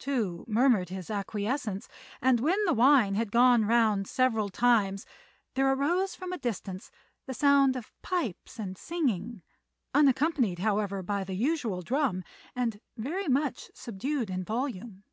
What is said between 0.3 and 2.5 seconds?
murmured his acquiescence; and